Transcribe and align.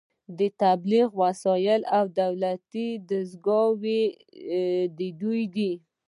د 0.39 0.41
تبلیغ 0.63 1.07
وسایل 1.21 1.81
او 1.97 2.03
دولتي 2.21 2.87
دستګاوې 3.09 4.01
د 4.97 4.99
دوی 5.21 5.43
دي 5.55 5.71